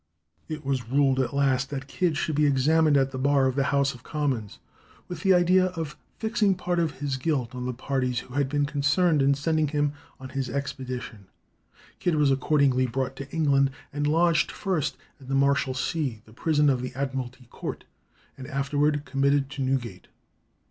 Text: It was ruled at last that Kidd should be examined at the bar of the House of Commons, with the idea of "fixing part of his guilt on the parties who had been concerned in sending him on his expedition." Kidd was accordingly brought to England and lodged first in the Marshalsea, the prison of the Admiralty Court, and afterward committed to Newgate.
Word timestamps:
It 0.49 0.65
was 0.65 0.89
ruled 0.89 1.19
at 1.19 1.31
last 1.31 1.69
that 1.69 1.85
Kidd 1.85 2.17
should 2.17 2.33
be 2.33 2.47
examined 2.47 2.97
at 2.97 3.11
the 3.11 3.19
bar 3.19 3.45
of 3.45 3.53
the 3.55 3.65
House 3.65 3.93
of 3.93 4.01
Commons, 4.01 4.57
with 5.07 5.21
the 5.21 5.31
idea 5.31 5.65
of 5.75 5.95
"fixing 6.17 6.55
part 6.55 6.79
of 6.79 6.93
his 7.01 7.17
guilt 7.17 7.53
on 7.53 7.67
the 7.67 7.71
parties 7.75 8.17
who 8.21 8.33
had 8.33 8.49
been 8.49 8.65
concerned 8.65 9.21
in 9.21 9.35
sending 9.35 9.67
him 9.67 9.93
on 10.19 10.29
his 10.29 10.49
expedition." 10.49 11.27
Kidd 11.99 12.15
was 12.15 12.31
accordingly 12.31 12.87
brought 12.87 13.15
to 13.17 13.29
England 13.29 13.69
and 13.93 14.07
lodged 14.07 14.49
first 14.51 14.97
in 15.19 15.27
the 15.27 15.35
Marshalsea, 15.35 16.21
the 16.25 16.33
prison 16.33 16.67
of 16.67 16.81
the 16.81 16.95
Admiralty 16.95 17.45
Court, 17.51 17.83
and 18.39 18.47
afterward 18.47 19.05
committed 19.05 19.51
to 19.51 19.61
Newgate. 19.61 20.07